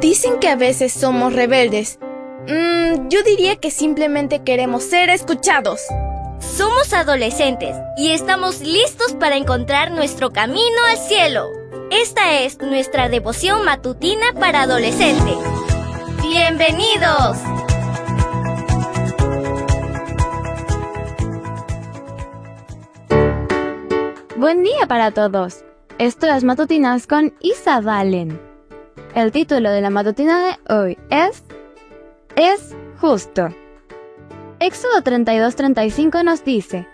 [0.00, 1.98] Dicen que a veces somos rebeldes.
[2.46, 5.80] Mm, yo diría que simplemente queremos ser escuchados.
[6.38, 11.48] Somos adolescentes y estamos listos para encontrar nuestro camino al cielo.
[11.90, 15.36] Esta es nuestra devoción matutina para adolescentes.
[16.22, 17.38] ¡Bienvenidos!
[24.36, 25.64] Buen día para todos.
[25.98, 28.47] Esto es Matutinas con Isa Valen.
[29.18, 31.42] El título de la matutina de hoy es
[32.36, 33.48] Es justo.
[34.60, 36.86] Éxodo 32:35 nos dice,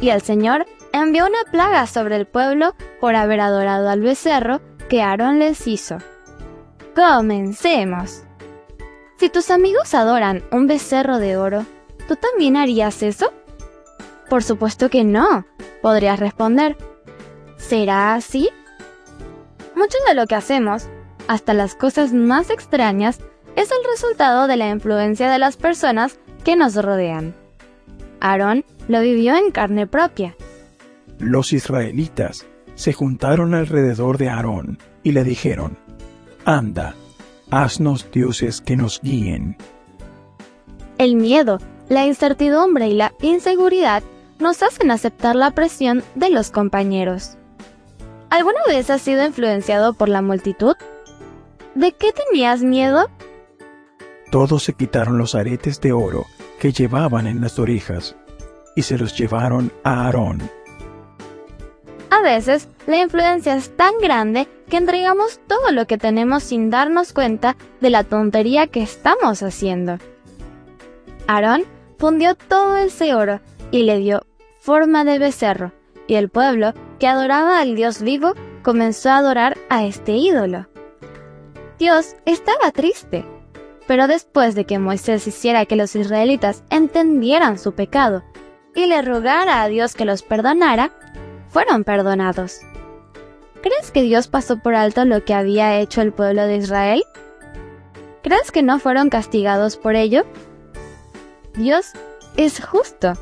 [0.00, 5.02] Y el Señor envió una plaga sobre el pueblo por haber adorado al becerro que
[5.02, 5.98] Aarón les hizo.
[6.96, 8.22] Comencemos.
[9.18, 11.66] Si tus amigos adoran un becerro de oro,
[12.08, 13.30] ¿tú también harías eso?
[14.30, 15.44] Por supuesto que no,
[15.82, 16.78] podrías responder.
[17.58, 18.48] ¿Será así?
[19.76, 20.88] Mucho de lo que hacemos,
[21.28, 23.20] hasta las cosas más extrañas,
[23.54, 27.34] es el resultado de la influencia de las personas que nos rodean.
[28.20, 30.34] Aarón lo vivió en carne propia.
[31.18, 35.76] Los israelitas se juntaron alrededor de Aarón y le dijeron,
[36.44, 36.94] Anda,
[37.50, 39.56] haznos dioses que nos guíen.
[40.96, 44.02] El miedo, la incertidumbre y la inseguridad
[44.38, 47.36] nos hacen aceptar la presión de los compañeros.
[48.30, 50.74] ¿Alguna vez has sido influenciado por la multitud?
[51.78, 53.08] ¿De qué tenías miedo?
[54.32, 56.26] Todos se quitaron los aretes de oro
[56.58, 58.16] que llevaban en las orejas
[58.74, 60.50] y se los llevaron a Aarón.
[62.10, 67.12] A veces, la influencia es tan grande que entregamos todo lo que tenemos sin darnos
[67.12, 69.98] cuenta de la tontería que estamos haciendo.
[71.28, 71.62] Aarón
[71.96, 74.26] fundió todo ese oro y le dio
[74.58, 75.70] forma de becerro,
[76.08, 78.32] y el pueblo, que adoraba al Dios vivo,
[78.64, 80.66] comenzó a adorar a este ídolo.
[81.78, 83.24] Dios estaba triste,
[83.86, 88.24] pero después de que Moisés hiciera que los israelitas entendieran su pecado
[88.74, 90.90] y le rogara a Dios que los perdonara,
[91.48, 92.60] fueron perdonados.
[93.62, 97.04] ¿Crees que Dios pasó por alto lo que había hecho el pueblo de Israel?
[98.22, 100.24] ¿Crees que no fueron castigados por ello?
[101.54, 101.92] Dios
[102.36, 103.12] es justo.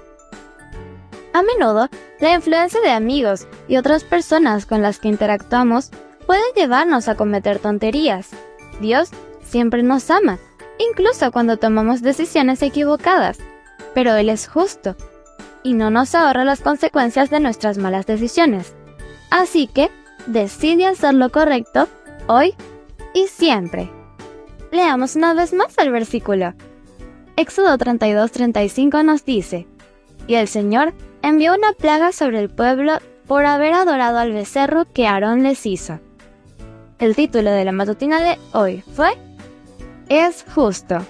[1.32, 1.88] A menudo,
[2.20, 5.91] la influencia de amigos y otras personas con las que interactuamos
[6.26, 8.31] puede llevarnos a cometer tonterías.
[8.81, 9.10] Dios
[9.42, 10.38] siempre nos ama,
[10.78, 13.38] incluso cuando tomamos decisiones equivocadas,
[13.94, 14.97] pero Él es justo
[15.62, 18.75] y no nos ahorra las consecuencias de nuestras malas decisiones.
[19.31, 19.91] Así que,
[20.26, 21.88] decide hacer lo correcto
[22.28, 22.54] hoy
[23.14, 23.91] y siempre.
[24.70, 26.54] Leamos una vez más el versículo.
[27.37, 29.66] Éxodo 32:35 nos dice,
[30.26, 35.06] Y el Señor envió una plaga sobre el pueblo por haber adorado al becerro que
[35.06, 36.00] Aarón les hizo.
[36.98, 39.18] El título de la matutina de hoy fue
[40.08, 41.04] Es justo.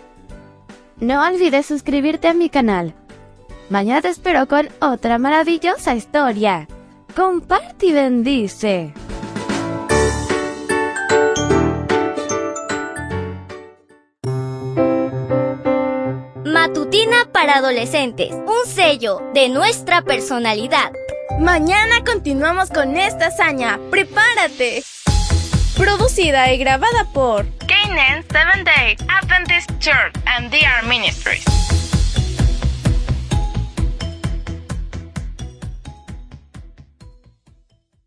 [0.98, 2.92] No olvides suscribirte a mi canal.
[3.70, 6.66] Mañana te espero con otra maravillosa historia.
[7.14, 8.94] Comparte y bendice.
[16.44, 20.91] Matutina para adolescentes, un sello de nuestra personalidad.
[21.38, 23.78] Mañana continuamos con esta hazaña.
[23.91, 24.82] ¡Prepárate!
[25.76, 31.44] Producida y grabada por Canaan Seventh Day Adventist Church and DR Ministries.